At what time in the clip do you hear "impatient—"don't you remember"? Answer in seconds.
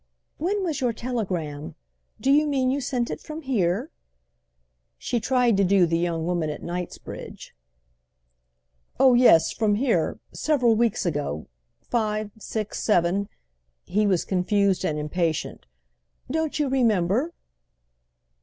14.97-17.35